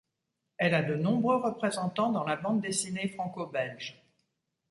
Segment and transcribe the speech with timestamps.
[0.57, 4.01] Elle a de nombreux représentants dans la bande dessinée franco-belge.